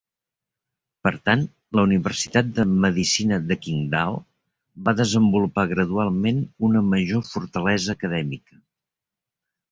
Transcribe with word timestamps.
Per 1.07 1.11
tant, 1.29 1.41
la 1.79 1.81
universitat 1.87 2.47
de 2.59 2.63
medicina 2.85 3.37
de 3.51 3.57
Qingdao 3.65 4.15
va 4.87 4.93
desenvolupar 5.01 5.65
gradualment 5.73 6.39
una 6.69 6.81
major 6.95 7.27
fortalesa 7.33 7.95
acadèmica. 7.99 8.59